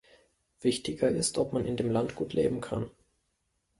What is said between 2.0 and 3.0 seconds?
gut leben kann.